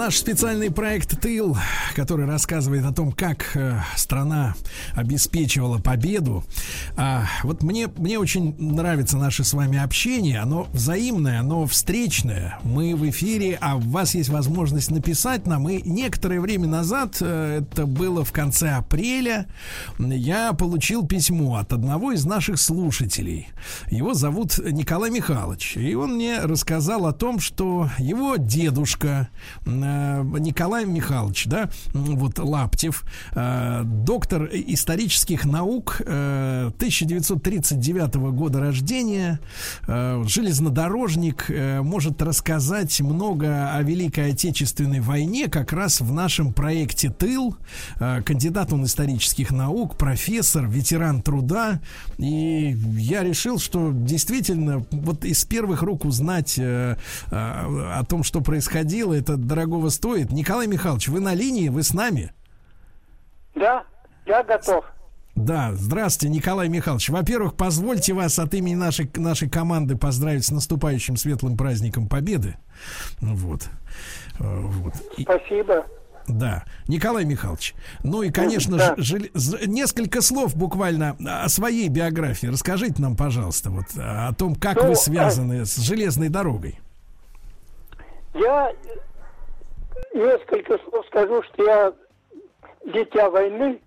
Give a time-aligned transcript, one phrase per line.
[0.00, 1.58] Наш специальный проект «Тыл»,
[1.94, 4.54] который рассказывает о том, как э, страна
[4.94, 6.42] обеспечивала победу.
[6.96, 10.38] А, вот мне, мне очень нравится наше с вами общение.
[10.38, 12.58] Оно взаимное, оно встречное.
[12.62, 15.68] Мы в эфире, а у вас есть возможность написать нам.
[15.68, 19.48] И некоторое время назад, э, это было в конце апреля,
[19.98, 23.48] я получил письмо от одного из наших слушателей.
[23.90, 25.76] Его зовут Николай Михайлович.
[25.76, 29.28] И он мне рассказал о том, что его дедушка
[29.66, 29.89] Э,
[30.22, 39.40] Николай Михайлович, да, вот Лаптев, э, доктор исторических наук 1939 э, года рождения,
[39.86, 41.50] железнодорожник,
[41.82, 47.56] может рассказать много о Великой Отечественной войне как раз в нашем проекте «Тыл».
[47.98, 51.80] Кандидат он исторических наук, профессор, ветеран труда.
[52.18, 59.36] И я решил, что действительно вот из первых рук узнать о том, что происходило, это
[59.70, 60.32] дорогого стоит.
[60.32, 62.32] Николай Михайлович, вы на линии, вы с нами?
[63.54, 63.84] Да,
[64.26, 64.84] я готов.
[65.36, 67.08] Да, здравствуйте, Николай Михайлович.
[67.08, 72.56] Во-первых, позвольте вас от имени нашей, нашей команды поздравить с наступающим светлым праздником Победы.
[73.20, 73.68] Вот.
[74.38, 74.94] Э, вот.
[75.18, 75.86] Спасибо.
[76.26, 77.74] Да, Николай Михайлович.
[78.02, 78.94] Ну и, конечно да.
[78.98, 79.30] же,
[79.66, 82.48] несколько слов буквально о своей биографии.
[82.48, 85.64] Расскажите нам, пожалуйста, вот о том, как ну, вы связаны а...
[85.64, 86.78] с железной дорогой.
[88.34, 88.72] Я
[90.14, 91.92] несколько слов скажу, что я
[92.86, 93.80] дитя войны,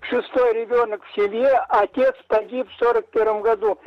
[0.00, 3.78] шестой ребенок в семье, отец погиб в сорок первом году.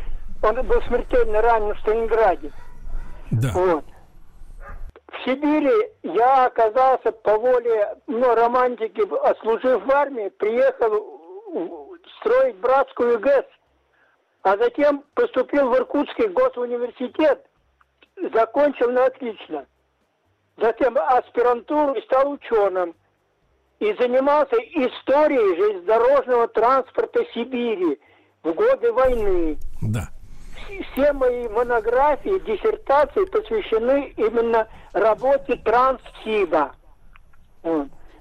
[0.43, 2.51] Он был смертельно ранен в Сталинграде.
[3.31, 3.49] Да.
[3.53, 3.85] Вот.
[5.07, 11.19] В Сибири я оказался по воле ну, романтики, отслужив в армии, приехал
[12.19, 13.45] строить братскую ГЭС,
[14.43, 17.45] а затем поступил в Иркутский госуниверситет,
[18.33, 19.65] закончил на отлично.
[20.57, 22.95] Затем аспирантуру и стал ученым.
[23.79, 27.99] И занимался историей железнодорожного транспорта Сибири
[28.43, 29.57] в годы войны.
[29.81, 30.07] Да.
[30.93, 36.75] Все мои монографии, диссертации посвящены именно работе Транссиба.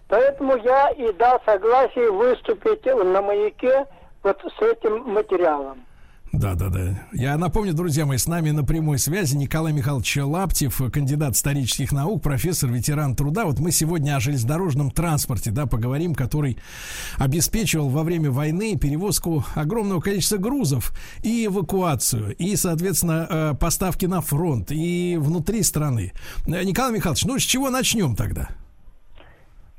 [0.08, 3.86] Поэтому я и дал согласие выступить на маяке
[4.22, 5.84] вот с этим материалом.
[6.32, 7.08] Да, да, да.
[7.12, 12.22] Я напомню, друзья мои, с нами на прямой связи Николай Михайлович Лаптев, кандидат исторических наук,
[12.22, 13.46] профессор, ветеран труда.
[13.46, 16.56] Вот мы сегодня о железнодорожном транспорте, да, поговорим, который
[17.18, 20.92] обеспечивал во время войны перевозку огромного количества грузов
[21.24, 26.12] и эвакуацию, и, соответственно, э, поставки на фронт, и внутри страны.
[26.46, 28.50] Э, Николай Михайлович, ну с чего начнем тогда?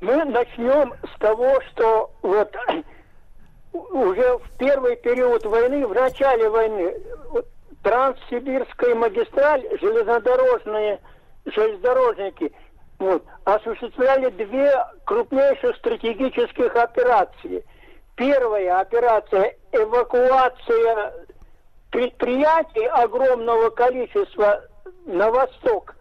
[0.02, 2.52] Мы начнем с того, что вот
[3.72, 6.94] уже в первый период войны, в начале войны,
[7.82, 11.00] Транссибирская магистраль, железнодорожные,
[11.46, 12.52] железнодорожники
[12.98, 14.72] вот, осуществляли две
[15.04, 17.64] крупнейших стратегических операции.
[18.14, 21.12] Первая операция– эвакуация
[21.90, 24.62] предприятий огромного количества
[25.06, 25.96] на восток.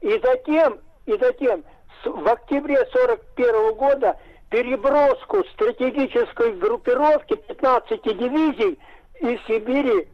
[0.00, 1.64] И затем, и затем
[2.04, 4.16] в октябре 1941 года–
[4.50, 8.78] переброску стратегической группировки 15 дивизий
[9.20, 10.08] из Сибири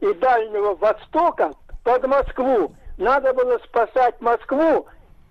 [0.00, 1.52] и Дальнего Востока
[1.84, 2.74] под Москву.
[2.98, 4.86] Надо было спасать Москву,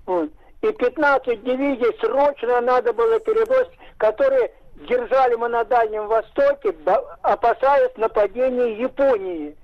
[0.05, 0.29] вот,
[0.61, 4.51] и 15 дивизий срочно надо было перебросить, которые
[4.87, 6.75] держали мы на Дальнем Востоке,
[7.21, 9.55] опасаясь нападения Японии.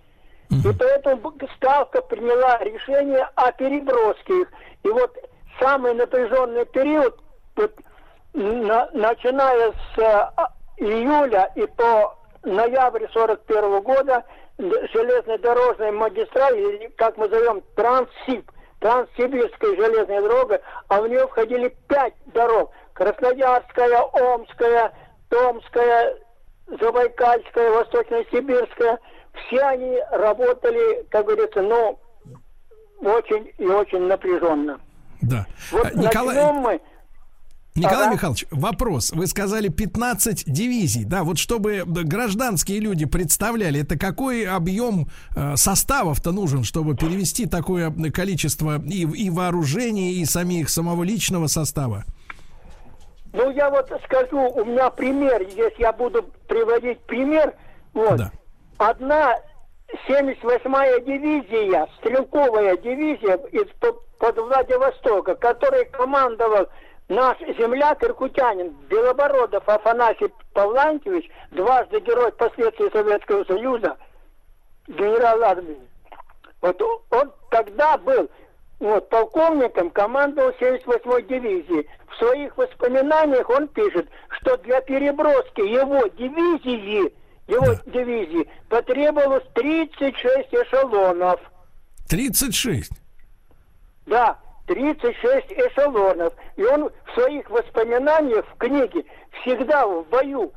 [0.50, 4.52] И поэтому Ставка приняла решение о переброске их.
[4.84, 5.16] И вот
[5.60, 7.20] самый напряженный период,
[7.56, 7.74] вот
[8.38, 14.24] на, начиная с а, июля и по ноябрь 41 года
[14.58, 18.50] железнодорожная магистраль, или как мы зовем, Транссиб,
[18.80, 22.72] Транссибирская железная дорога, а в нее входили пять дорог.
[22.94, 24.94] Красноярская, Омская,
[25.30, 26.16] Томская,
[26.80, 29.00] Забайкальская, Восточно-Сибирская.
[29.34, 32.00] Все они работали, как говорится, ну,
[33.02, 34.80] очень и очень напряженно.
[35.22, 35.46] Да.
[35.72, 36.36] Вот Николай...
[36.36, 36.82] начнем мы
[37.78, 38.14] Николай ага.
[38.14, 39.12] Михайлович, вопрос.
[39.12, 46.32] Вы сказали 15 дивизий, да, вот чтобы гражданские люди представляли, это какой объем э, составов-то
[46.32, 52.04] нужен, чтобы перевести такое количество и, и вооружений, и самих самого личного состава?
[53.34, 57.54] Ну, я вот скажу, у меня пример, здесь я буду приводить пример.
[57.94, 58.18] Вот.
[58.18, 58.32] Да.
[58.78, 59.36] Одна
[60.08, 63.68] 78-я дивизия, стрелковая дивизия из
[64.20, 66.68] под Владивостока, который командовал
[67.10, 73.98] наш земляк иркутянин Белобородов Афанасий Павлантьевич, дважды герой последствий Советского Союза,
[74.88, 75.80] генерал армии.
[76.62, 76.82] Вот
[77.12, 78.30] он тогда был
[78.80, 81.88] вот, полковником, командовал 78-й дивизией.
[82.10, 87.14] В своих воспоминаниях он пишет, что для переброски его дивизии,
[87.48, 87.82] его да.
[87.86, 91.40] дивизии потребовалось 36 эшелонов.
[92.10, 92.92] 36?
[94.06, 94.38] Да,
[94.68, 96.34] 36 эшелонов.
[96.56, 99.04] И он в своих воспоминаниях в книге
[99.42, 100.54] всегда в бою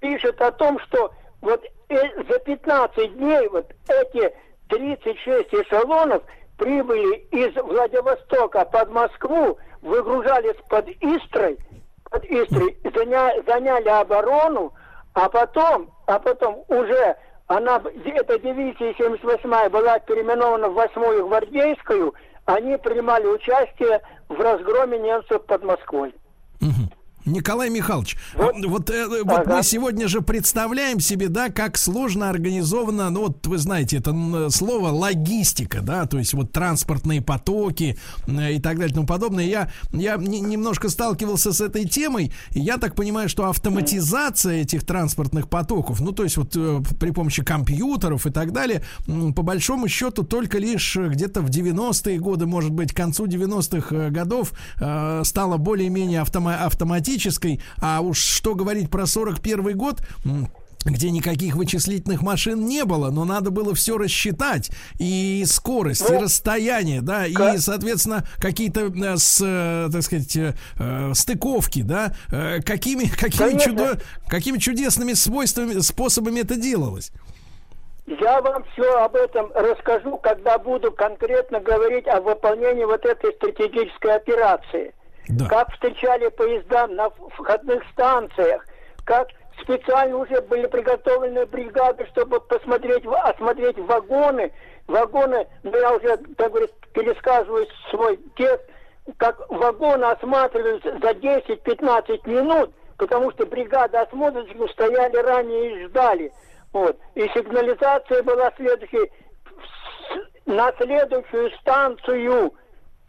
[0.00, 1.96] пишет о том, что вот э,
[2.28, 4.34] за 15 дней вот эти
[4.68, 6.22] 36 эшелонов
[6.56, 11.58] прибыли из Владивостока под Москву, выгружались под Истрой,
[12.10, 14.72] под Истрой, заня, заняли оборону,
[15.14, 17.16] а потом, а потом уже
[17.46, 22.14] она, эта дивизия 78 была переименована в 8-ю гвардейскую,
[22.54, 26.14] они принимали участие в разгроме немцев под Москвой.
[26.60, 26.99] Угу.
[27.30, 29.22] Николай Михайлович, вот, вот, э, ага.
[29.24, 34.48] вот мы сегодня же представляем себе, да, как сложно организовано, ну вот вы знаете, это
[34.50, 37.96] слово логистика, да, то есть вот транспортные потоки
[38.26, 39.44] э, и так далее и тому подобное.
[39.44, 45.48] Я, я немножко сталкивался с этой темой, и я так понимаю, что автоматизация этих транспортных
[45.48, 50.24] потоков, ну то есть вот э, при помощи компьютеров и так далее, по большому счету
[50.24, 55.56] только лишь где-то в 90-е годы, может быть, к концу 90-х э, годов э, стало
[55.56, 56.66] более-менее автома-
[57.20, 60.00] автоматической, а уж что говорить про 41 год,
[60.84, 64.70] где никаких вычислительных машин не было, но надо было все рассчитать.
[64.98, 71.12] И скорость, и ну, расстояние, да, и, соответственно, какие-то, э, с, э, так сказать, э,
[71.12, 72.14] стыковки, да,
[72.64, 77.12] какими, какими, чудо, какими чудесными свойствами, способами это делалось.
[78.06, 84.16] Я вам все об этом расскажу, когда буду конкретно говорить о выполнении вот этой стратегической
[84.16, 84.94] операции
[85.28, 85.46] да.
[85.48, 88.64] как встречали поезда на входных станциях,
[89.04, 89.28] как
[89.62, 94.52] специально уже были приготовлены бригады, чтобы посмотреть, осмотреть вагоны.
[94.86, 98.64] Вагоны, ну я уже, так говорит, пересказываю свой текст,
[99.16, 106.32] как вагоны осматривались за 10-15 минут, потому что бригада осмотрщиков стояли ранее и ждали.
[106.72, 106.96] Вот.
[107.14, 109.10] И сигнализация была следующей.
[110.46, 112.52] На следующую станцию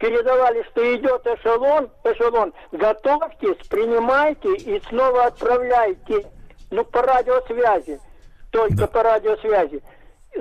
[0.02, 6.26] передавали, что идет эшелон, эшелон, готовьтесь, принимайте и снова отправляйте.
[6.72, 8.00] Ну, по радиосвязи,
[8.50, 8.86] только да.
[8.88, 9.80] по радиосвязи.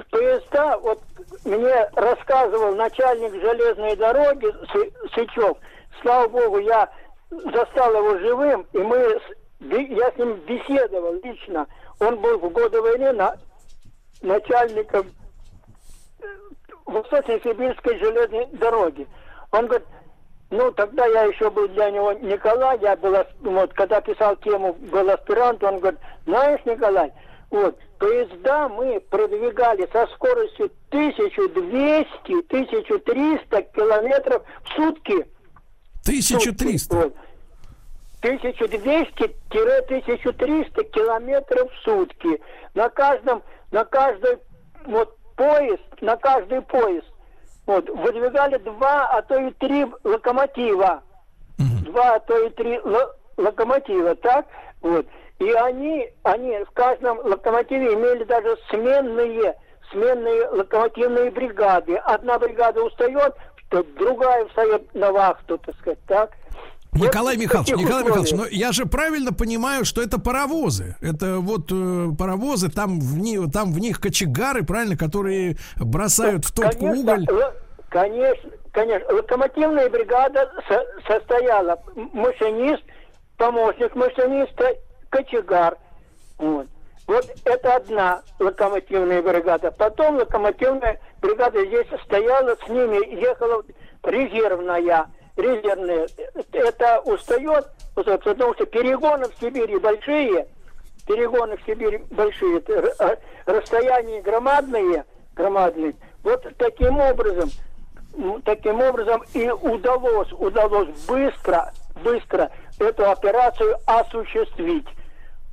[0.10, 1.00] Поезда, вот
[1.46, 4.48] мне рассказывал начальник железной дороги
[5.14, 5.58] Сычев,
[6.02, 6.90] слава богу, я
[7.30, 9.20] застал его живым, и мы,
[9.60, 11.68] я с ним беседовал лично.
[12.00, 13.36] Он был в годы войны на,
[14.22, 15.12] начальником
[16.20, 16.26] э,
[16.86, 19.06] Восточно-Сибирской железной дороги.
[19.52, 19.88] Он говорит,
[20.50, 25.08] ну, тогда я еще был для него Николай, я был, вот, когда писал тему, был
[25.10, 27.14] аспирант, он говорит, знаешь, Николай,
[27.50, 35.28] вот, поезда мы продвигали со скоростью 1200-1300 километров в сутки.
[36.04, 36.96] 1300?
[36.96, 37.14] Вот.
[38.22, 42.42] 1200-1300 километров в сутки.
[42.74, 44.40] На каждом, на каждый
[44.86, 47.11] вот поезд, на каждый поезд
[47.72, 51.04] вот, выдвигали два, а то и три локомотива.
[51.58, 51.92] Угу.
[51.92, 52.80] Два, а то и три
[53.38, 54.46] локомотива, так?
[54.82, 55.06] Вот.
[55.40, 59.56] И они, они в каждом локомотиве имели даже сменные,
[59.92, 61.96] сменные локомотивные бригады.
[61.96, 63.36] Одна бригада устает,
[63.70, 66.32] другая встает на вахту, так сказать, так?
[66.94, 70.98] Николай вот Михайлович, Николай Михайлович, но я же правильно понимаю, что это паровозы.
[71.00, 76.52] Это вот э, паровозы, там в, них, там в них кочегары, правильно, которые бросают в
[76.52, 77.28] топку конечно, уголь.
[77.92, 79.14] Конечно, конечно.
[79.14, 81.78] Локомотивная бригада со состояла
[82.14, 82.82] машинист,
[83.38, 84.78] помощник машиниста,
[85.10, 85.78] кочегар.
[86.38, 86.68] Вот.
[87.06, 89.72] Вот это одна локомотивная бригада.
[89.72, 93.62] Потом локомотивная бригада здесь стояла, с ними ехала
[94.04, 96.08] резервная резервные,
[96.54, 100.48] это устает, потому что перегоны в Сибири большие,
[101.06, 102.62] перегоны в Сибири большие,
[103.46, 105.04] расстояния громадные,
[105.36, 105.94] громадные.
[106.24, 107.50] Вот таким образом,
[108.44, 111.72] таким образом и удалось, удалось быстро,
[112.04, 112.50] быстро
[112.80, 114.88] эту операцию осуществить.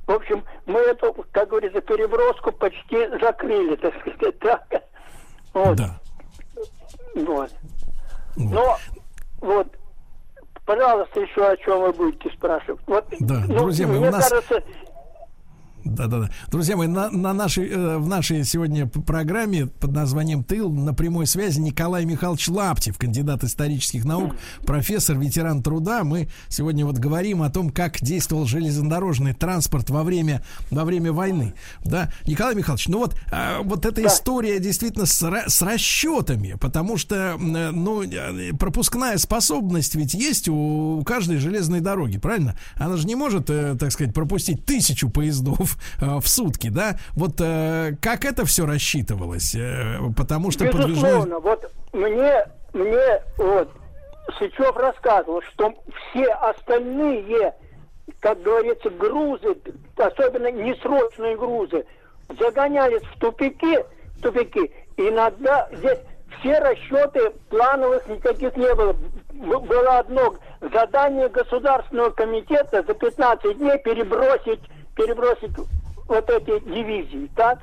[0.07, 4.83] В общем, мы эту, как говорится, переброску почти закрыли, так сказать, так.
[5.53, 5.77] Вот.
[5.77, 5.99] Да.
[7.15, 7.51] Вот.
[8.35, 8.77] Но
[9.41, 9.67] вот,
[10.65, 12.81] пожалуйста, еще о чем вы будете спрашивать.
[12.87, 14.29] Вот, да, ну, друзья мои, мне у нас...
[14.29, 14.63] кажется,
[15.83, 16.29] да-да-да.
[16.49, 21.27] Друзья мои, на, на нашей, э, в нашей сегодня программе под названием «Тыл» на прямой
[21.27, 26.03] связи Николай Михайлович Лаптев, кандидат исторических наук, профессор, ветеран труда.
[26.03, 31.53] Мы сегодня вот говорим о том, как действовал железнодорожный транспорт во время, во время войны.
[31.83, 34.07] Да, Николай Михайлович, ну вот, э, вот эта да.
[34.07, 40.99] история действительно с, с расчетами, потому что, э, ну, э, пропускная способность ведь есть у,
[40.99, 42.57] у каждой железной дороги, правильно?
[42.75, 45.68] Она же не может, э, так сказать, пропустить тысячу поездов
[46.01, 46.97] э, в сутки, да?
[47.15, 49.55] Вот э, как это все рассчитывалось?
[49.55, 51.39] Э, потому что Безусловно, подвижные...
[51.39, 53.71] вот мне, мне вот
[54.37, 55.73] Сычев рассказывал, что
[56.11, 57.53] все остальные,
[58.19, 59.57] как говорится, грузы,
[59.97, 61.85] особенно несрочные грузы,
[62.39, 63.83] загонялись в тупики,
[64.21, 64.71] тупики.
[64.97, 65.99] Иногда здесь
[66.39, 68.95] все расчеты плановых никаких не было.
[69.33, 70.35] Было одно
[70.73, 74.61] задание Государственного комитета за 15 дней перебросить
[74.99, 75.55] перебросить
[76.07, 77.59] вот эти дивизии, так?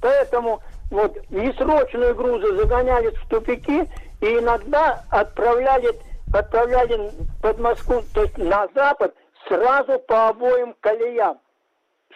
[0.00, 3.88] Поэтому вот несрочные грузы загонялись в тупики
[4.20, 5.90] и иногда отправляли,
[6.32, 7.10] отправляли
[7.42, 9.14] под Москву, то есть на запад,
[9.48, 11.38] сразу по обоим колеям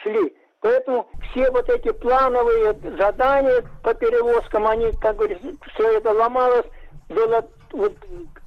[0.02, 0.36] шли.
[0.60, 6.66] Поэтому все вот эти плановые задания по перевозкам, они, как говорится, все это ломалось,
[7.08, 7.94] было, вот,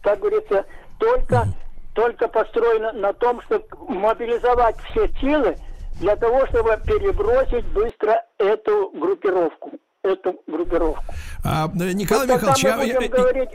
[0.01, 0.63] как говорится,
[0.99, 1.47] только,
[1.95, 5.57] только построено на том, чтобы мобилизовать все силы,
[5.99, 9.71] для того, чтобы перебросить быстро эту группировку.
[10.03, 11.03] Эту группировку.
[11.45, 13.49] А, Николай вот Михайлович, я, я, говорить...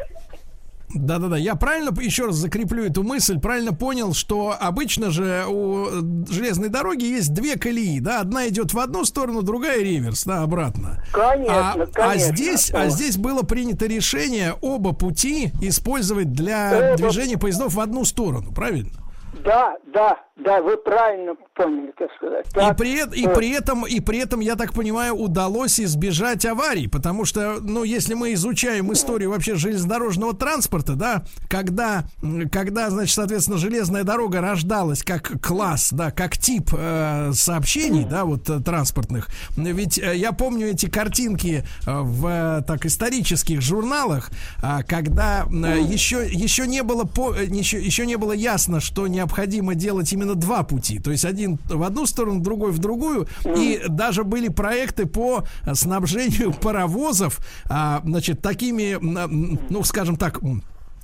[0.95, 5.87] Да-да-да, я правильно еще раз закреплю эту мысль, правильно понял, что обычно же у
[6.31, 11.05] железной дороги есть две колеи, да, одна идет в одну сторону, другая реверс, да, обратно.
[11.13, 12.05] Конечно, а, конечно.
[12.05, 16.97] А здесь, а здесь было принято решение оба пути использовать для оба...
[16.97, 18.93] движения поездов в одну сторону, правильно?
[19.45, 22.47] Да, да, да, вы правильно поняли, как сказать.
[22.53, 26.87] Так, и, при, и, при этом, и при этом, я так понимаю, удалось избежать аварий,
[26.87, 32.05] потому что, ну, если мы изучаем историю вообще железнодорожного транспорта, да, когда,
[32.53, 38.49] когда значит, соответственно, железная дорога рождалась как класс, да, как тип э, сообщений, да, вот
[38.49, 44.31] э, транспортных, ведь э, я помню эти картинки э, в э, так исторических журналах,
[44.63, 49.75] э, когда э, еще, еще не было по, еще, еще не было ясно, что необходимо
[49.75, 51.01] делать именно два пути.
[51.01, 53.27] То есть один в одну сторону, другой в другую.
[53.57, 58.99] И даже были проекты по снабжению паровозов, а, значит, такими,
[59.69, 60.41] ну, скажем так,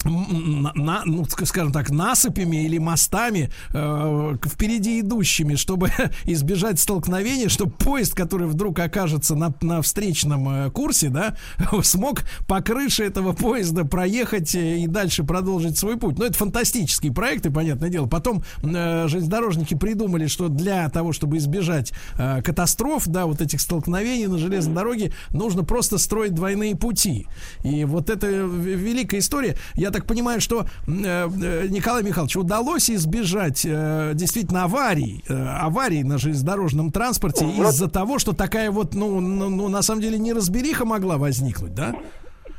[0.04, 5.90] на, ну, скажем так, насыпями или мостами э, впереди идущими, чтобы
[6.24, 11.36] избежать столкновения, чтобы поезд, который вдруг окажется на, на встречном э, курсе, да,
[11.82, 16.18] смог по крыше этого поезда проехать э, и дальше продолжить свой путь.
[16.18, 18.06] Но это фантастические проекты, понятное дело.
[18.06, 24.26] Потом э, железнодорожники придумали, что для того, чтобы избежать э, катастроф, да, вот этих столкновений
[24.26, 27.26] на железной дороге, нужно просто строить двойные пути.
[27.62, 29.56] И вот это великая история.
[29.74, 36.18] Я так понимаю, что э, э, Николай Михайлович удалось избежать э, действительно аварий, аварий на
[36.18, 37.68] железнодорожном транспорте вот.
[37.68, 41.94] из-за того, что такая вот, ну, ну, ну, на самом деле, неразбериха могла возникнуть, да?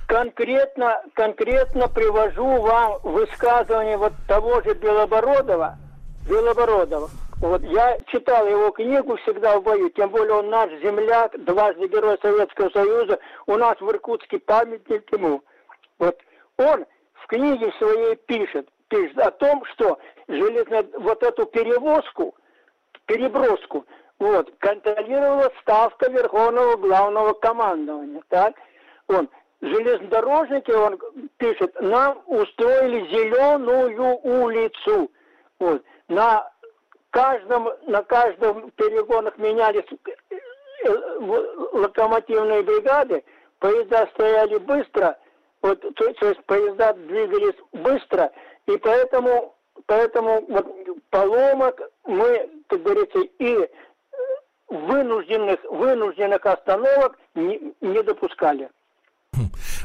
[0.08, 5.77] Конкретно, конкретно привожу вам высказывание вот того же Белобородова,
[6.30, 7.10] Белобородова.
[7.42, 12.18] Вот я читал его книгу всегда в бою, тем более он наш земляк, дважды Герой
[12.22, 15.44] Советского Союза, у нас в Иркутске памятник ему.
[16.00, 16.18] Вот
[16.58, 16.86] он
[17.25, 22.36] в книге своей пишет, пишет о том, что железно, вот эту перевозку,
[23.08, 23.86] переброску,
[24.20, 28.53] вот, контролировала ставка Верховного Главного Командования, так?
[29.08, 29.27] Он,
[29.62, 31.00] железнодорожники, он
[31.38, 35.12] пишет, нам устроили зеленую улицу,
[35.60, 36.51] вот, на
[37.10, 40.41] каждом, на каждом перегонах менялись э,
[40.84, 40.89] э,
[41.74, 43.24] локомотивные бригады,
[43.60, 45.17] поезда стояли быстро,
[45.65, 48.31] вот, то, то есть поезда двигались быстро,
[48.67, 49.55] и поэтому,
[49.88, 50.67] поэтому вот,
[51.10, 53.67] поломок мы, как говорится, и э,
[54.69, 58.69] вынужденных, вынужденных остановок не, не допускали.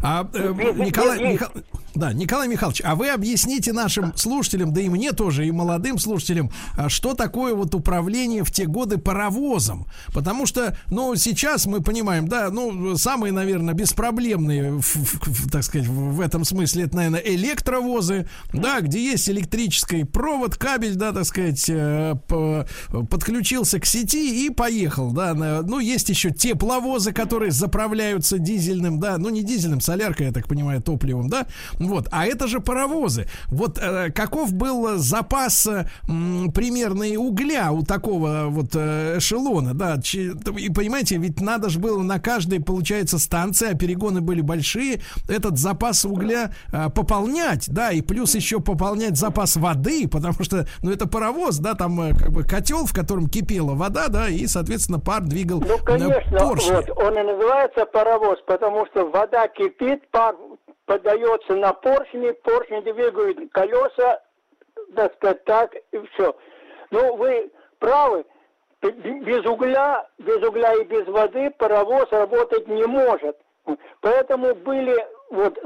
[0.03, 5.13] А, э, Николай, Николай, Да, Николай Михайлович, а вы объясните нашим слушателям, да и мне
[5.13, 9.87] тоже, и молодым слушателям, а что такое вот управление в те годы паровозом?
[10.13, 15.89] Потому что, ну, сейчас мы понимаем, да, ну, самые, наверное, беспроблемные, в, в, так сказать,
[15.89, 21.65] в этом смысле, это, наверное, электровозы, да, где есть электрический провод, кабель, да, так сказать,
[21.69, 22.15] э,
[23.11, 25.35] подключился к сети и поехал, да.
[25.35, 30.81] Ну, есть еще тепловозы, которые заправляются дизельным, да, ну, не дизельным, соляркой, я так понимаю,
[30.83, 31.47] топливом, да,
[31.81, 33.27] вот, а это же паровозы.
[33.49, 35.87] Вот э, каков был запас э,
[36.55, 40.01] примерный угля у такого вот э, эшелона, да?
[40.01, 45.01] Ч, и понимаете, ведь надо же было на каждой, получается, станции, а перегоны были большие,
[45.29, 50.91] этот запас угля э, пополнять, да, и плюс еще пополнять запас воды, потому что, ну,
[50.91, 55.01] это паровоз, да, там э, как бы котел, в котором кипела вода, да, и, соответственно,
[55.01, 56.73] пар двигал Ну, конечно, поршни.
[56.73, 60.35] вот, он и называется паровоз, потому что вода кипит, пар
[60.91, 64.21] подается на поршни, поршни двигают колеса,
[64.97, 66.35] так сказать, так, и все.
[66.91, 68.25] Ну, вы правы,
[68.83, 73.39] без угля, без угля и без воды паровоз работать не может.
[74.01, 74.97] Поэтому были
[75.31, 75.57] вот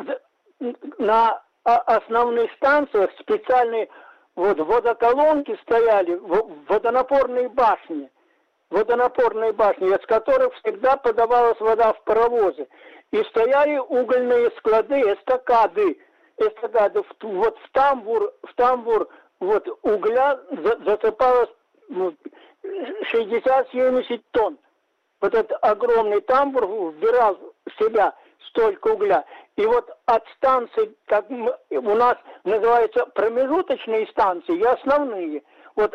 [0.99, 3.89] на основных станциях специальные
[4.37, 6.17] вот водоколонки стояли,
[6.69, 8.11] водонапорные башни,
[8.75, 12.67] водонапорные башни, из которых всегда подавалась вода в паровозы
[13.13, 15.97] и стояли угольные склады, эстакады,
[16.39, 20.41] эстакады, вот в тамбур, в тамбур вот угля
[20.85, 21.51] засыпалось
[21.89, 22.15] ну,
[23.13, 24.59] 60-70 тонн.
[25.21, 28.13] Вот этот огромный тамбур вбирал в себя
[28.49, 29.25] столько угля.
[29.55, 35.43] И вот от станций, как у нас называется промежуточные станции и основные.
[35.77, 35.95] Вот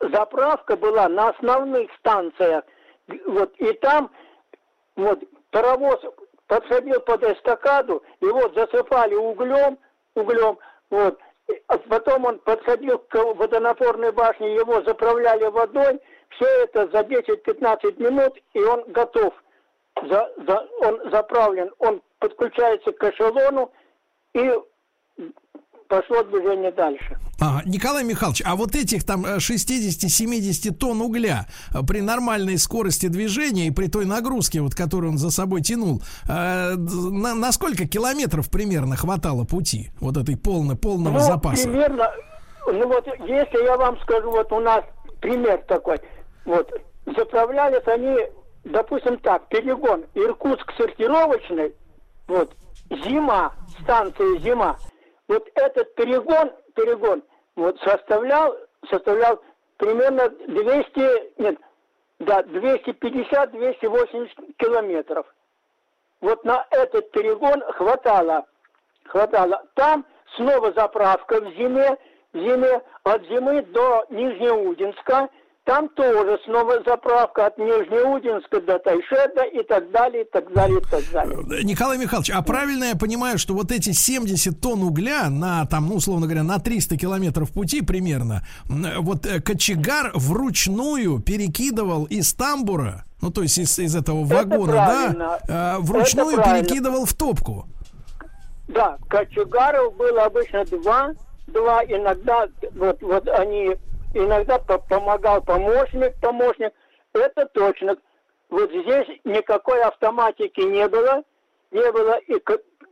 [0.00, 2.64] заправка была на основных станциях.
[3.26, 4.10] Вот, и там
[4.96, 5.20] вот
[5.50, 6.00] паровоз
[6.46, 9.78] подсадил под эстакаду, вот засыпали углем,
[10.14, 10.58] углем,
[10.90, 11.18] вот.
[11.66, 18.38] А потом он подходил к водонапорной башне, его заправляли водой, все это за 10-15 минут,
[18.54, 19.34] и он готов.
[20.02, 23.72] За, за, он заправлен, он подключается к эшелону,
[24.34, 24.52] и
[25.90, 27.18] пошло движение дальше.
[27.40, 27.62] Ага.
[27.66, 33.70] Николай Михайлович, а вот этих там 60-70 тонн угля э, при нормальной скорости движения и
[33.72, 38.96] при той нагрузке, вот, которую он за собой тянул, э, на, на сколько километров примерно
[38.96, 41.68] хватало пути вот этой полно, полного ну, запаса?
[41.68, 42.10] Примерно,
[42.66, 44.84] ну вот если я вам скажу, вот у нас
[45.20, 45.98] пример такой,
[46.44, 46.70] вот,
[47.04, 48.16] заправлялись они,
[48.64, 51.74] допустим так, перегон Иркутск сортировочный,
[52.28, 52.54] вот,
[52.90, 54.76] зима, станция зима,
[55.30, 57.22] вот этот перегон, перегон
[57.54, 58.56] вот составлял,
[58.90, 59.40] составлял
[59.76, 61.56] примерно 200, нет,
[62.18, 65.24] да, 250-280 километров.
[66.20, 68.44] Вот на этот перегон хватало,
[69.04, 69.62] хватало.
[69.74, 71.96] Там снова заправка в зиме,
[72.32, 75.28] в зиме от зимы до Нижнеудинска–
[75.70, 80.84] там тоже снова заправка от Нижнеудинска до Тайшета и так далее, и так далее, и
[80.84, 81.38] так далее.
[81.48, 85.86] Э, Николай Михайлович, а правильно я понимаю, что вот эти 70 тонн угля на, там,
[85.86, 93.04] ну, условно говоря, на 300 километров пути примерно, вот э, кочегар вручную перекидывал из тамбура,
[93.22, 97.66] ну, то есть из, из этого вагона, да, э, вручную перекидывал в топку.
[98.66, 101.12] Да, кочегаров было обычно два,
[101.46, 103.76] два, иногда вот, вот они
[104.14, 106.72] иногда помогал помощник, помощник.
[107.12, 107.96] Это точно.
[108.48, 111.22] Вот здесь никакой автоматики не было,
[111.70, 112.36] не было, и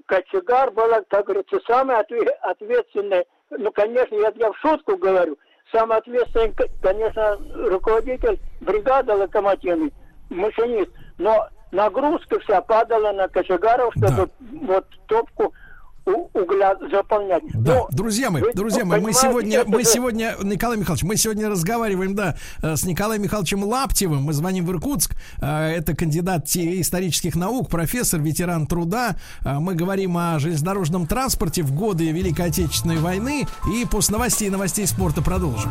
[0.06, 5.36] кочегар был, как говорится, самый ответственный, ну, конечно, я, я в шутку говорю,
[5.72, 9.92] самый ответственный, конечно, руководитель бригады локомотивной,
[10.30, 14.66] машинист, но нагрузка вся падала на кочегаров, чтобы да.
[14.66, 15.52] вот топку
[16.08, 17.42] угля заполнять.
[17.54, 22.14] Да, Но друзья мои, друзья мои, мы сегодня, мы сегодня, Николай Михайлович, мы сегодня разговариваем,
[22.14, 24.22] да, э, с Николаем Михайловичем Лаптевым.
[24.22, 25.16] Мы звоним в Иркутск.
[25.40, 29.16] Э, это кандидат исторических наук, профессор, ветеран труда.
[29.44, 33.46] Э, мы говорим о железнодорожном транспорте в годы Великой Отечественной войны.
[33.74, 35.70] И после новостей и новостей спорта продолжим.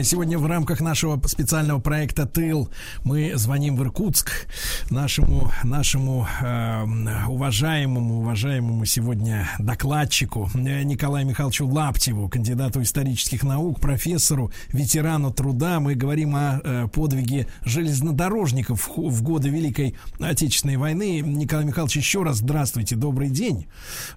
[0.00, 2.70] Мои, сегодня в рамках нашего специального проекта «Тыл»
[3.04, 4.46] мы звоним в Иркутск
[4.88, 6.84] нашему, нашему э,
[7.28, 15.80] уважаемому, уважаемому сегодня докладчику Николаю Михайловичу Лаптеву, кандидату исторических наук, профессору, ветерану труда.
[15.80, 21.20] Мы говорим о э, подвиге железнодорожников в, в годы Великой Отечественной войны.
[21.20, 23.66] Николай Михайлович, еще раз здравствуйте, добрый день.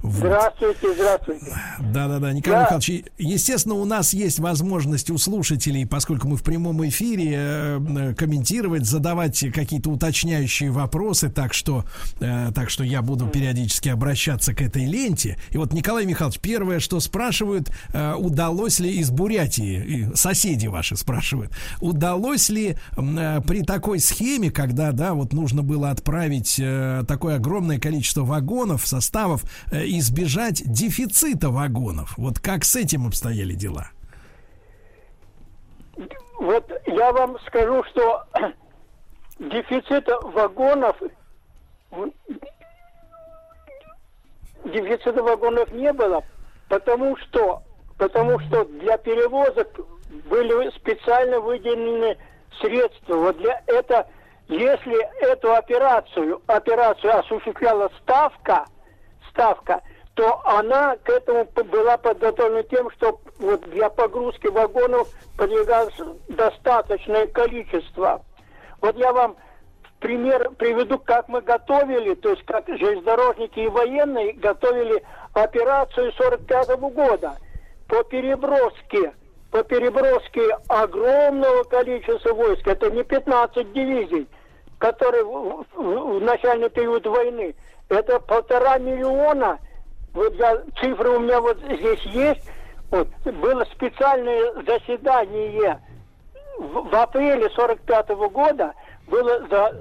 [0.02, 1.46] Здравствуйте, здравствуйте.
[1.80, 2.64] Да-да-да, Николай да.
[2.64, 8.86] Михайлович, естественно, у нас есть возможность у слушателей, поскольку мы в прямом эфире, э, комментировать,
[8.86, 11.86] задавать какие-то уточняющие вопросы, так что,
[12.20, 15.38] э, так что я буду периодически обращаться к этой ленте.
[15.50, 21.52] И вот, Николай Михайлович, первое, что спрашивают, э, удалось ли из Бурятии, соседи ваши спрашивают,
[21.82, 26.62] удалось ли при такой схеме, когда, да, вот нужно было отправить
[27.08, 32.14] такое огромное количество вагонов, составов, избежать дефицита вагонов?
[32.18, 33.90] Вот как с этим обстояли дела?
[36.40, 38.24] Вот я вам скажу, что
[39.40, 40.98] дефицита вагонов
[44.66, 46.24] дефицита вагонов не было,
[46.70, 47.62] потому что
[47.98, 49.68] потому что для перевозок
[50.30, 52.18] были специально выделены
[52.60, 53.16] средства.
[53.16, 54.08] Вот для это,
[54.48, 58.66] если эту операцию, операцию осуществляла ставка,
[59.30, 59.82] ставка,
[60.16, 68.22] то она к этому была подготовлена тем, что вот для погрузки вагонов подвигалось достаточное количество.
[68.82, 69.36] Вот я вам
[70.00, 76.90] пример приведу, как мы готовили, то есть как железнодорожники и военные готовили операцию 45 -го
[76.92, 77.38] года
[77.88, 79.14] по переброске,
[79.50, 82.68] по переброске огромного количества войск.
[82.68, 84.28] Это не 15 дивизий,
[84.78, 87.56] которые в, в, в начальный период войны.
[87.90, 89.58] Это полтора миллиона
[90.14, 92.52] вот я, цифры у меня вот здесь есть.
[92.92, 95.82] Вот, было специальное заседание
[96.60, 98.74] в, в апреле 45 -го года,
[99.08, 99.74] было за,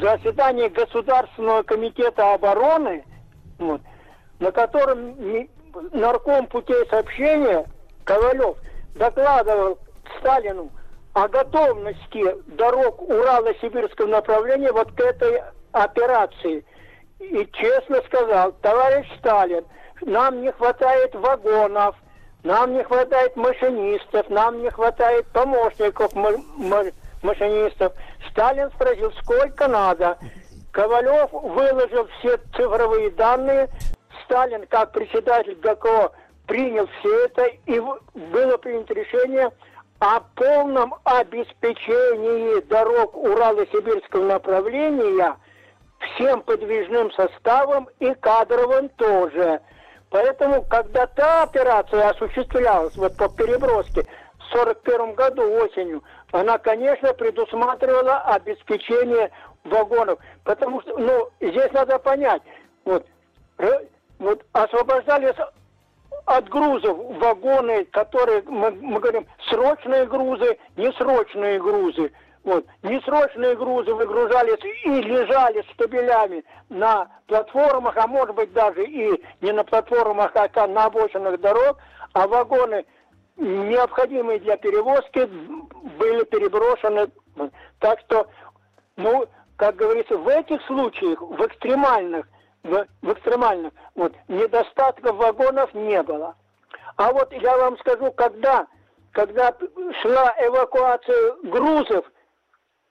[0.00, 3.04] заседание Государственного комитета обороны,
[3.58, 3.80] вот,
[4.38, 5.16] на котором
[5.90, 7.66] нарком путей сообщения
[8.04, 8.56] Ковалев
[8.94, 9.78] докладывал
[10.20, 10.70] Сталину
[11.12, 16.64] о готовности дорог Урала-Сибирского направления вот к этой операции–
[17.18, 19.64] и честно сказал, товарищ Сталин,
[20.02, 21.96] нам не хватает вагонов,
[22.42, 26.12] нам не хватает машинистов, нам не хватает помощников
[27.22, 27.92] машинистов.
[28.30, 30.18] Сталин спросил, сколько надо.
[30.72, 33.68] Ковалев выложил все цифровые данные.
[34.24, 36.12] Сталин, как председатель ГКО,
[36.46, 39.50] принял все это, и было принято решение
[40.00, 45.36] о полном обеспечении дорог Урало-Сибирского направления–
[46.14, 49.60] всем подвижным составом и кадровым тоже.
[50.10, 54.02] Поэтому, когда та операция осуществлялась вот по переброске
[54.38, 59.30] в 1941 году осенью, она, конечно, предусматривала обеспечение
[59.64, 60.18] вагонов.
[60.44, 62.42] Потому что, ну, здесь надо понять,
[62.84, 63.06] вот,
[64.18, 65.36] вот освобождались
[66.26, 72.12] от грузов вагоны, которые, мы, мы говорим, срочные грузы, несрочные грузы.
[72.44, 72.66] Вот.
[72.82, 79.64] Несрочные грузы выгружались и лежали стабелями на платформах, а может быть даже и не на
[79.64, 81.78] платформах, а на обочинах дорог,
[82.12, 82.84] а вагоны,
[83.36, 85.26] необходимые для перевозки,
[85.98, 87.10] были переброшены.
[87.80, 88.28] Так что,
[88.96, 89.26] ну,
[89.56, 92.28] как говорится, в этих случаях, в экстремальных,
[92.62, 96.34] в, в экстремальных, вот, недостатков вагонов не было.
[96.96, 98.66] А вот я вам скажу, когда,
[99.12, 99.56] когда
[100.02, 102.04] шла эвакуация грузов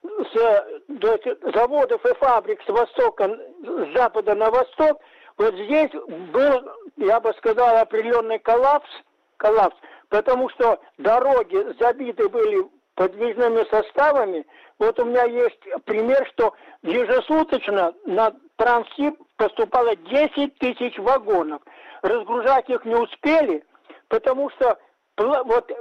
[0.04, 5.02] с заводов и фабрик с востока, с запада на восток,
[5.38, 5.92] вот здесь
[6.32, 8.90] был, я бы сказал, определенный коллапс,
[9.38, 9.76] коллапс,
[10.10, 14.46] потому что дороги забиты были подвижными составами.
[14.78, 21.62] Вот у меня есть пример, что ежесуточно на Транссиб поступало 10 тысяч вагонов.
[22.02, 23.64] Разгружать их не успели,
[24.10, 24.78] потому что
[25.18, 25.72] вот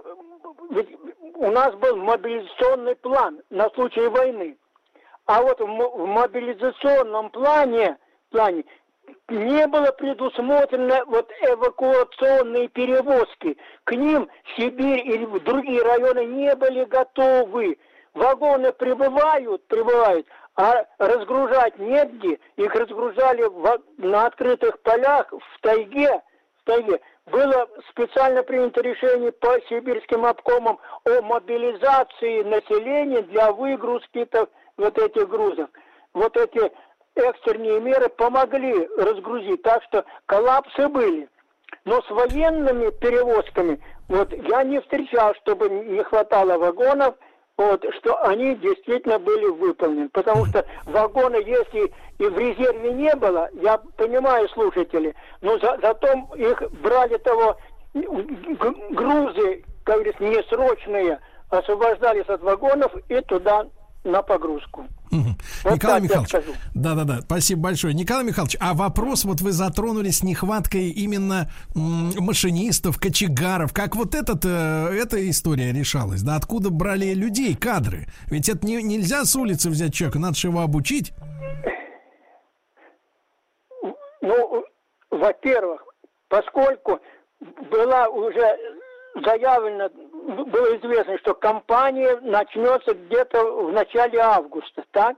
[1.34, 4.56] у нас был мобилизационный план на случай войны.
[5.26, 7.96] А вот в, в мобилизационном плане,
[8.30, 8.64] плане
[9.28, 13.56] не было предусмотрено вот эвакуационные перевозки.
[13.84, 17.78] К ним Сибирь или другие районы не были готовы.
[18.14, 22.38] Вагоны прибывают, прибывают, а разгружать негде.
[22.56, 26.20] Их разгружали в, на открытых полях в тайге,
[26.60, 34.28] в тайге было специально принято решение по сибирским обкомам о мобилизации населения для выгрузки
[34.76, 35.68] вот этих грузов.
[36.14, 36.72] Вот эти
[37.14, 41.28] экстренные меры помогли разгрузить, так что коллапсы были.
[41.85, 47.14] Но с военными перевозками вот я не встречал, чтобы не хватало вагонов,
[47.56, 50.08] вот, что они действительно были выполнены.
[50.10, 56.08] Потому что вагоны, если и в резерве не было, я понимаю слушатели, но за, зато
[56.36, 57.56] их брали того
[57.94, 63.66] грузы, как говорится, несрочные, освобождались от вагонов и туда
[64.04, 64.86] на погрузку.
[65.10, 66.32] Вот Николай Михайлович,
[66.74, 67.94] да-да-да, спасибо большое.
[67.94, 73.72] Николай Михайлович, а вопрос вот вы затронули с нехваткой именно машинистов, кочегаров.
[73.74, 76.22] Как вот этот, э, эта история решалась?
[76.22, 78.06] Да откуда брали людей, кадры?
[78.26, 81.12] Ведь это не, нельзя с улицы взять человека, надо же его обучить.
[84.22, 84.64] Ну,
[85.10, 85.84] во-первых,
[86.28, 87.00] поскольку
[87.70, 88.56] была уже
[89.24, 89.90] заявлено,
[90.22, 95.16] было известно, что кампания начнется где-то в начале августа, так?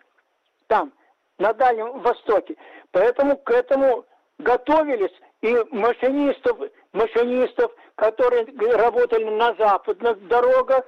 [0.67, 0.93] Там,
[1.39, 2.57] на Дальнем Востоке.
[2.93, 4.05] Поэтому к этому
[4.39, 5.13] готовились
[5.43, 6.59] и машинистов,
[6.93, 10.85] машинистов, которые работали на западных дорогах,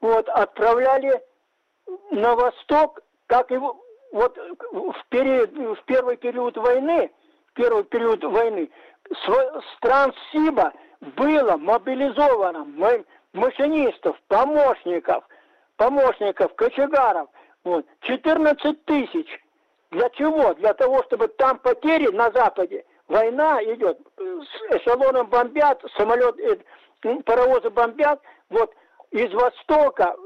[0.00, 1.22] вот, отправляли
[2.10, 4.36] на восток, как и вот
[4.72, 7.10] в, период, в первый период войны,
[7.54, 8.70] первый период войны,
[9.76, 10.72] стран СИБа
[11.16, 12.64] было мобилизовано
[13.34, 15.24] машинистов, помощников,
[15.76, 17.28] помощников, кочегаров,
[17.64, 19.28] вот, 14 тысяч.
[19.90, 20.54] Для чего?
[20.54, 22.84] Для того, чтобы там потери на Западе.
[23.08, 28.20] Война идет, с эшелоном бомбят, самолет, э, паровозы бомбят.
[28.48, 28.72] Вот
[29.10, 30.16] из Востока,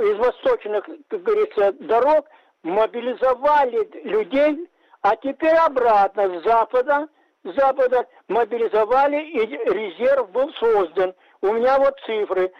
[0.00, 2.26] из восточных, как говорится, дорог
[2.62, 4.68] мобилизовали людей,
[5.02, 7.08] а теперь обратно с Запада
[7.56, 11.14] Запада мобилизовали, и резерв был создан.
[11.40, 12.52] У меня вот цифры.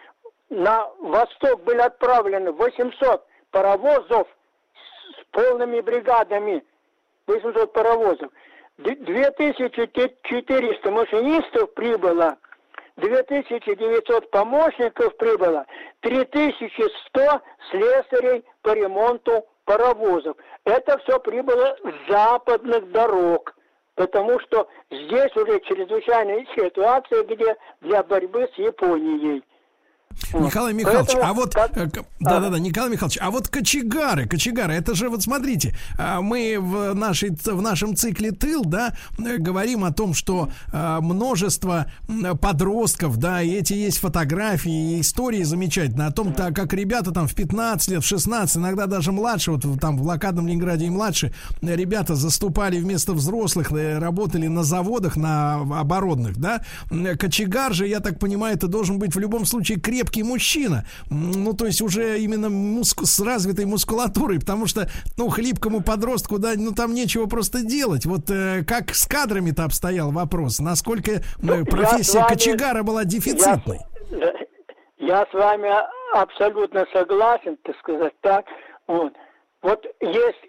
[0.50, 4.28] На восток были отправлены 800 паровозов
[5.12, 6.62] с полными бригадами.
[7.26, 8.30] 800 паровозов.
[8.78, 12.36] 2400 машинистов прибыло,
[12.96, 15.66] 2900 помощников прибыло,
[16.00, 20.36] 3100 слесарей по ремонту паровозов.
[20.64, 23.54] Это все прибыло с западных дорог
[23.98, 29.42] потому что здесь уже чрезвычайная ситуация, где для борьбы с Японией.
[30.34, 31.54] Николай Михайлович, Поэтому, а вот
[32.20, 32.58] да-да-да, а.
[32.58, 37.62] Николай Михайлович, а вот кочегары, кочегары, это же вот смотрите, а, мы в нашей в
[37.62, 41.90] нашем цикле тыл, да, говорим о том, что множество
[42.40, 47.26] подростков, да, и эти есть фотографии, и истории замечательные о том, так как ребята там
[47.26, 51.32] в 15 лет, в 16, иногда даже младше, вот там в блокадном Ленинграде и младше,
[51.62, 56.62] ребята заступали вместо взрослых, э, работали на заводах, на оборудных, да.
[57.18, 60.84] Кочегар же, я так понимаю, это должен быть в любом случае крепкий крепкий мужчина.
[61.10, 63.02] Ну, то есть уже именно муск...
[63.04, 68.06] с развитой мускулатурой, потому что, ну, хлипкому подростку, да, ну, там нечего просто делать.
[68.06, 73.80] Вот э, как с кадрами-то обстоял вопрос, насколько ну, профессия вами, кочегара была дефицитной?
[74.10, 74.32] Я,
[74.98, 75.70] я с вами
[76.14, 78.44] абсолютно согласен, так сказать, так.
[78.86, 79.12] Вот,
[79.62, 80.44] вот есть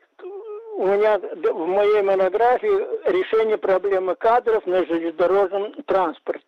[0.78, 6.46] у меня в моей монографии решение проблемы кадров на железнодорожном транспорте.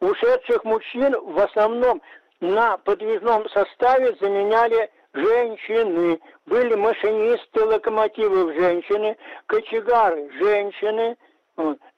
[0.00, 2.00] Ушедших мужчин в основном
[2.40, 6.20] на подвижном составе заменяли женщины.
[6.46, 11.16] Были машинисты локомотивов женщины, кочегары женщины.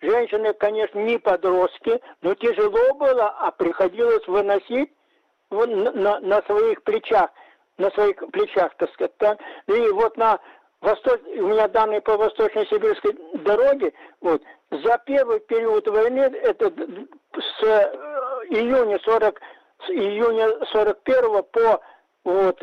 [0.00, 4.90] Женщины, конечно, не подростки, но тяжело было, а приходилось выносить
[5.50, 7.30] вот, на, на своих плечах,
[7.78, 9.16] на своих плечах, так сказать.
[9.18, 9.38] Так.
[9.68, 10.40] И вот на
[10.80, 16.72] Восток, у меня данные по Восточно-Сибирской дороге, вот, за первый период войны, это
[17.36, 17.94] с э,
[18.50, 19.40] июня 40
[19.86, 21.80] с июня 41 по
[22.24, 22.60] вот,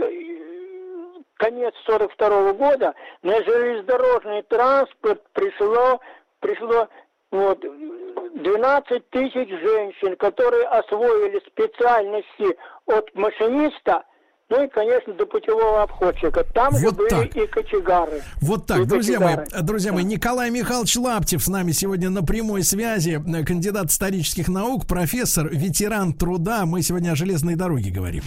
[1.36, 6.00] конец 42 года на железнодорожный транспорт пришло,
[6.40, 6.88] пришло
[7.32, 14.04] вот, 12 тысяч женщин, которые освоили специальности от машиниста
[14.50, 16.44] ну и, конечно, до путевого обходчика.
[16.54, 17.36] Там вот же были так.
[17.36, 18.24] и кочегары.
[18.42, 19.48] Вот так, друзья кочегары.
[19.52, 24.88] мои, друзья мои, Николай Михайлович Лаптев с нами сегодня на прямой связи, кандидат исторических наук,
[24.88, 26.66] профессор, ветеран труда.
[26.66, 28.24] Мы сегодня о железной дороге говорим.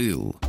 [0.00, 0.39] still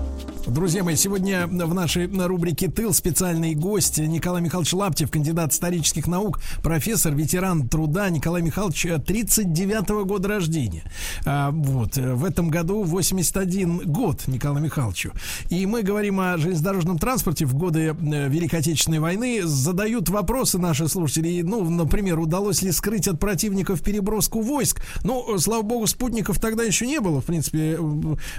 [0.52, 6.42] Друзья мои, сегодня в нашей рубрике «Тыл» специальный гость Николай Михайлович Лаптев, кандидат исторических наук,
[6.62, 8.10] профессор, ветеран труда.
[8.10, 10.84] Николай Михайлович 39-го года рождения.
[11.26, 15.14] А, вот, в этом году 81 год Николаю Михайловичу.
[15.50, 19.44] И мы говорим о железнодорожном транспорте в годы э, Великой Отечественной войны.
[19.46, 21.44] Задают вопросы наши слушатели.
[21.44, 24.82] Ну, например, удалось ли скрыть от противников переброску войск?
[25.06, 27.22] Ну, слава богу, спутников тогда еще не было.
[27.22, 27.78] В принципе,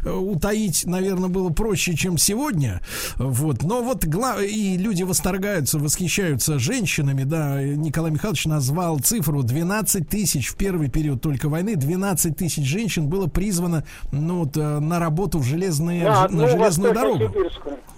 [0.05, 2.81] э, утаить, наверное, было проще, чем сегодня.
[3.17, 3.63] Вот.
[3.63, 4.43] Но вот глав...
[4.43, 7.63] и люди восторгаются, восхищаются женщинами, да.
[7.63, 11.77] Николай Михайлович назвал цифру 12 тысяч в первый период только войны.
[11.77, 16.93] 12 тысяч женщин было призвано ну, вот, э, на работу в железные, да, на железную
[16.93, 17.33] дорогу.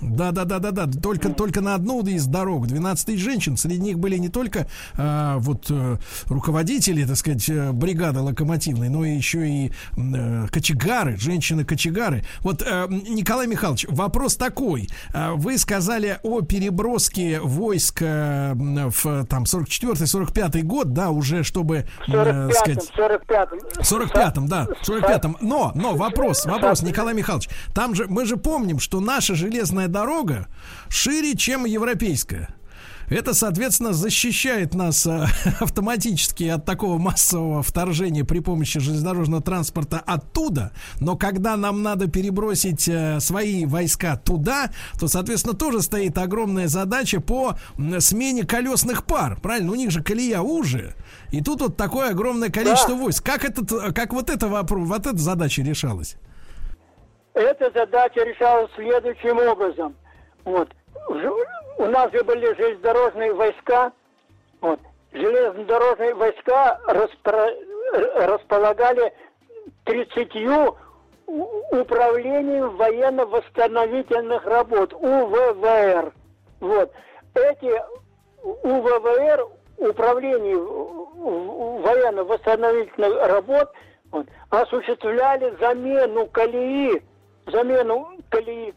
[0.02, 0.86] Да, да, да, да, да.
[0.86, 1.34] Только, mm.
[1.34, 2.66] только на одну из дорог.
[2.66, 3.56] 12 тысяч женщин.
[3.56, 4.66] Среди них были не только
[4.98, 12.22] а, вот э, руководители, так сказать, бригады локомотивной, но еще и а, кочегары, женщины-кочегары.
[12.40, 14.88] Вот а, Николай Михайлович, вопрос такой.
[15.12, 21.86] А, вы сказали о переброске войск э, в там 44-45 год, да, уже чтобы...
[22.08, 23.58] 45-м, сказать, 45-м.
[23.80, 25.36] 45-м, да, 45-м.
[25.40, 27.48] Но, но вопрос, вопрос, Николай Михайлович.
[27.74, 30.48] Там же, мы же помним, что наша железная дорога
[30.88, 32.54] шире, чем европейская.
[33.10, 35.26] Это, соответственно, защищает нас э,
[35.60, 40.72] автоматически от такого массового вторжения при помощи железнодорожного транспорта оттуда.
[41.00, 47.20] Но когда нам надо перебросить э, свои войска туда, то, соответственно, тоже стоит огромная задача
[47.20, 47.56] по
[47.98, 49.38] смене колесных пар.
[49.40, 49.72] Правильно?
[49.72, 50.94] У них же колея уже.
[51.30, 53.00] И тут вот такое огромное количество да.
[53.00, 53.24] войск.
[53.24, 56.16] Как, этот, как вот, это вопрос, вот эта задача решалась?
[57.34, 59.94] Эта задача решалась следующим образом.
[60.44, 60.68] Вот
[61.78, 63.92] у нас же были железнодорожные войска,
[64.60, 64.80] вот,
[65.12, 67.48] железнодорожные войска распро...
[68.16, 69.14] располагали
[69.84, 70.34] 30
[71.26, 76.12] управлением военно-восстановительных работ, УВВР.
[76.60, 76.92] Вот.
[77.34, 77.82] Эти
[78.42, 83.72] УВВР, управление военно-восстановительных работ,
[84.10, 87.02] вот, осуществляли замену колеи
[87.46, 88.74] замену колеи,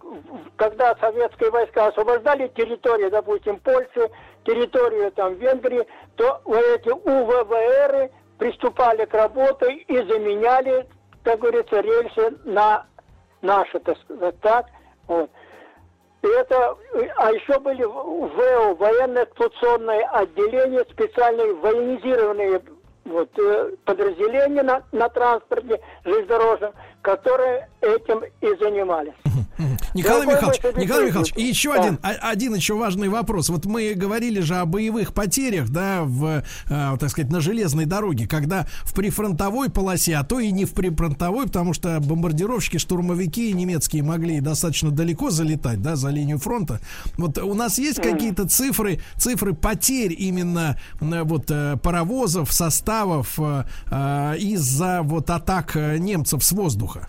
[0.56, 4.10] когда советские войска освобождали территорию, допустим, Польши,
[4.46, 10.88] территорию там Венгрии, то эти УВВРы приступали к работе и заменяли,
[11.24, 12.86] как говорится, рельсы на
[13.42, 14.68] наши, так сказать, так.
[15.08, 15.30] Вот.
[16.22, 16.76] И это,
[17.18, 22.62] а еще были ВО, военно-эксплуатационное отделение, специальные военизированные
[23.06, 29.14] вот, э, подразделения на, на транспорте железнодорожном, которые этим и занимались.
[29.94, 31.82] Николай Михайлович, Николай Михайлович, и еще да.
[31.82, 33.50] один, один еще важный вопрос.
[33.50, 38.28] Вот мы говорили же о боевых потерях, да, в, э, так сказать, на железной дороге,
[38.28, 44.04] когда в прифронтовой полосе, а то и не в прифронтовой, потому что бомбардировщики, штурмовики немецкие
[44.04, 46.80] могли достаточно далеко залетать, да, за линию фронта.
[47.18, 48.12] Вот у нас есть mm.
[48.12, 53.64] какие-то цифры, цифры потерь именно вот э, паровозов, составов э,
[54.38, 57.08] из-за вот атак немцев с воздуха?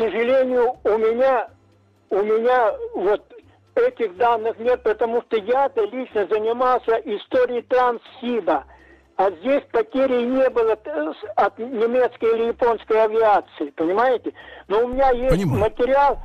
[0.00, 1.46] К сожалению, у меня,
[2.08, 3.22] у меня вот
[3.74, 8.64] этих данных нет, потому что я-то лично занимался историей Транссиба.
[9.16, 10.72] А здесь потери не было
[11.36, 14.32] от немецкой или японской авиации, понимаете?
[14.68, 15.60] Но у меня есть Понимаю.
[15.60, 16.18] материал,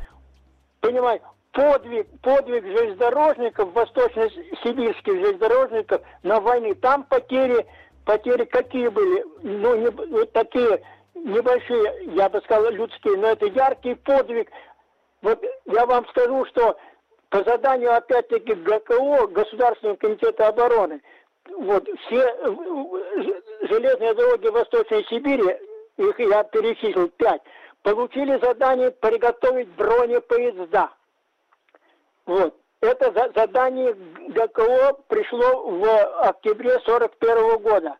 [0.79, 6.75] понимаете, подвиг, подвиг железнодорожников, восточно-сибирских железнодорожников на войне.
[6.75, 7.65] Там потери,
[8.05, 9.25] потери какие были?
[9.43, 10.79] Ну, не, вот такие
[11.15, 14.51] небольшие, я бы сказал, людские, но это яркий подвиг.
[15.21, 16.77] Вот я вам скажу, что
[17.29, 21.01] по заданию, опять-таки, ГКО, Государственного комитета обороны,
[21.49, 22.37] вот все
[23.67, 25.57] железные дороги Восточной Сибири,
[25.97, 27.41] их я перечислил пять,
[27.81, 30.89] получили задание приготовить бронепоезда.
[32.25, 32.55] Вот.
[32.81, 37.97] Это задание ГКО пришло в октябре 41 года.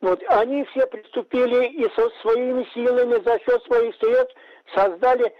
[0.00, 4.34] Вот, они все приступили и со своими силами за счет своих средств
[4.74, 5.32] создали,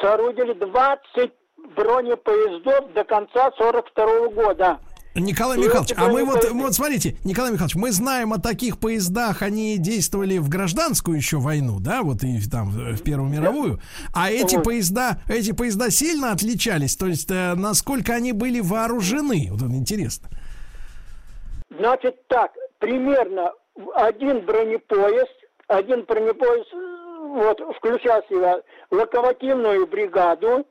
[0.00, 1.32] соорудили 20
[1.76, 4.78] бронепоездов до конца 42 года.
[5.14, 9.78] Николай Михайлович, а мы вот, вот смотрите, Николай Михайлович, мы знаем о таких поездах, они
[9.78, 13.80] действовали в гражданскую еще войну, да, вот и там в Первую мировую.
[14.12, 19.62] А эти поезда, эти поезда сильно отличались, то есть э, насколько они были вооружены, вот
[19.62, 20.28] это интересно.
[21.70, 23.52] Значит так, примерно
[23.94, 25.34] один бронепоезд,
[25.68, 30.66] один бронепоезд, вот, включал в себя локомотивную бригаду,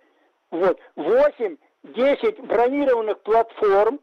[0.51, 3.99] вот, 8-10 бронированных платформ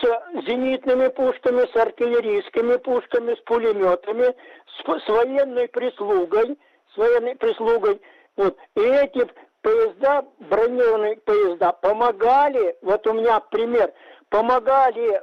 [0.00, 4.34] с зенитными пушками, с артиллерийскими пушками, с пулеметами,
[4.66, 6.58] с, с военной прислугой,
[6.92, 8.00] с военной прислугой.
[8.36, 8.56] Вот.
[8.74, 9.26] И эти
[9.62, 13.92] поезда, бронированные поезда, помогали, вот у меня пример,
[14.28, 15.20] помогали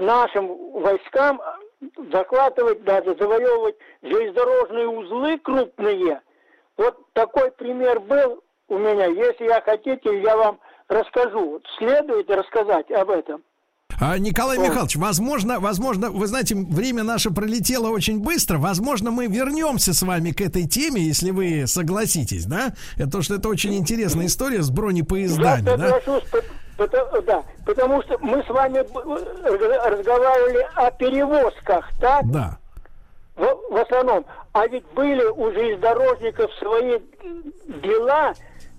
[0.00, 1.40] нашим войскам
[2.12, 6.20] захватывать, даже завоевывать железнодорожные узлы крупные.
[6.76, 9.06] Вот такой пример был у меня.
[9.06, 10.58] Если я хотите, я вам
[10.88, 11.60] расскажу.
[11.78, 13.42] Следует рассказать об этом.
[14.00, 18.58] А, Николай Михайлович, возможно, возможно, вы знаете, время наше пролетело очень быстро.
[18.58, 22.74] Возможно, мы вернемся с вами к этой теме, если вы согласитесь, да?
[22.96, 26.00] Это то, что это очень интересная история с бронепоездами, Я да?
[26.76, 28.78] Потому, да, потому что мы с вами
[29.88, 32.24] разговаривали о перевозках, так?
[32.30, 32.58] Да.
[33.36, 34.24] В, в основном.
[34.52, 36.98] А ведь были у железнодорожников свои
[37.82, 38.32] дела,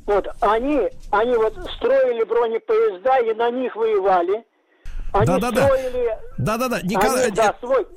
[0.05, 4.45] вот, они, они вот строили бронепоезда и на них воевали.
[5.13, 5.65] Они Да-да-да.
[5.65, 6.17] строили...
[6.37, 6.81] Да-да-да.
[6.83, 7.87] Николай, они, да, свой...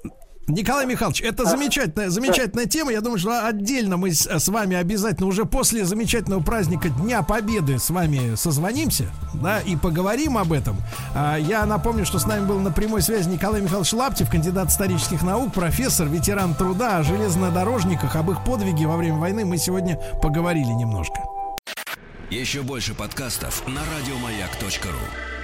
[0.48, 2.90] Николай Михайлович, это замечательная, замечательная тема.
[2.90, 7.78] Я думаю, что отдельно мы с, с вами обязательно уже после замечательного праздника Дня Победы
[7.78, 10.78] с вами созвонимся, да, и поговорим об этом.
[11.14, 15.22] А, я напомню, что с нами был на прямой связи Николай Михайлович Лаптев, кандидат исторических
[15.22, 19.44] наук, профессор, ветеран труда о железнодорожниках, об их подвиге во время войны.
[19.44, 21.20] Мы сегодня поговорили немножко.
[22.30, 25.37] Еще больше подкастов на радиомаяк.ру.